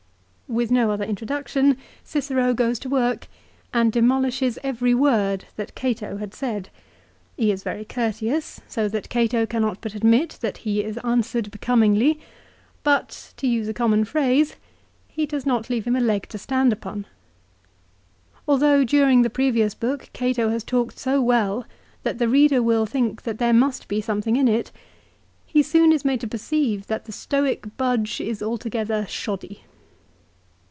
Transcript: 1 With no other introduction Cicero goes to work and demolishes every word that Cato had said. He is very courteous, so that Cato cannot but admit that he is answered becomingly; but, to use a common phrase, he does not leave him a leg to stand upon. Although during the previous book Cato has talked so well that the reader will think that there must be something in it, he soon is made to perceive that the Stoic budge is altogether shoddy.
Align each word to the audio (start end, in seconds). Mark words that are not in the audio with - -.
1 0.47 0.57
With 0.57 0.69
no 0.69 0.91
other 0.91 1.05
introduction 1.05 1.77
Cicero 2.03 2.53
goes 2.53 2.77
to 2.79 2.89
work 2.89 3.29
and 3.73 3.89
demolishes 3.89 4.59
every 4.63 4.93
word 4.93 5.45
that 5.55 5.75
Cato 5.75 6.17
had 6.17 6.33
said. 6.33 6.67
He 7.37 7.53
is 7.53 7.63
very 7.63 7.85
courteous, 7.85 8.59
so 8.67 8.89
that 8.89 9.07
Cato 9.07 9.45
cannot 9.45 9.79
but 9.79 9.95
admit 9.95 10.39
that 10.41 10.57
he 10.57 10.83
is 10.83 10.97
answered 11.05 11.51
becomingly; 11.51 12.19
but, 12.83 13.33
to 13.37 13.47
use 13.47 13.69
a 13.69 13.73
common 13.73 14.03
phrase, 14.03 14.57
he 15.07 15.25
does 15.25 15.45
not 15.45 15.69
leave 15.69 15.85
him 15.87 15.95
a 15.95 16.01
leg 16.01 16.27
to 16.27 16.37
stand 16.37 16.73
upon. 16.73 17.05
Although 18.45 18.83
during 18.83 19.21
the 19.21 19.29
previous 19.29 19.73
book 19.73 20.09
Cato 20.11 20.49
has 20.49 20.65
talked 20.65 20.99
so 20.99 21.21
well 21.21 21.65
that 22.03 22.17
the 22.17 22.27
reader 22.27 22.61
will 22.61 22.85
think 22.85 23.21
that 23.23 23.37
there 23.37 23.53
must 23.53 23.87
be 23.87 24.01
something 24.01 24.35
in 24.35 24.49
it, 24.49 24.69
he 25.45 25.63
soon 25.63 25.93
is 25.93 26.03
made 26.03 26.19
to 26.19 26.27
perceive 26.27 26.87
that 26.87 27.05
the 27.05 27.13
Stoic 27.13 27.65
budge 27.77 28.19
is 28.19 28.43
altogether 28.43 29.05
shoddy. 29.07 29.61